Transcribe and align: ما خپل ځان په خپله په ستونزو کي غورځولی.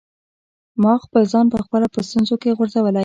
ما 0.83 0.93
خپل 1.03 1.23
ځان 1.33 1.45
په 1.53 1.57
خپله 1.65 1.87
په 1.93 1.99
ستونزو 2.07 2.35
کي 2.41 2.49
غورځولی. 2.57 2.99